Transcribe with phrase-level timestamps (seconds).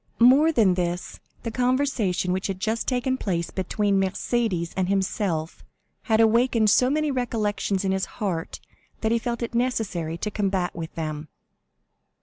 [0.17, 5.63] More than this, the conversation which had just taken place between Mercédès and himself
[6.09, 8.59] had awakened so many recollections in his heart
[9.01, 11.27] that he felt it necessary to combat with them.